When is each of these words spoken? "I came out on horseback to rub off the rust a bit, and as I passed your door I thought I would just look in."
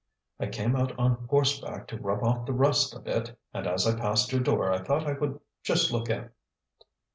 "I 0.39 0.47
came 0.47 0.75
out 0.75 0.97
on 0.97 1.27
horseback 1.29 1.85
to 1.89 1.97
rub 1.99 2.23
off 2.23 2.47
the 2.47 2.53
rust 2.53 2.95
a 2.95 2.99
bit, 2.99 3.37
and 3.53 3.67
as 3.67 3.85
I 3.85 3.93
passed 3.95 4.31
your 4.31 4.41
door 4.41 4.73
I 4.73 4.83
thought 4.83 5.05
I 5.05 5.13
would 5.13 5.39
just 5.61 5.91
look 5.91 6.09
in." 6.09 6.31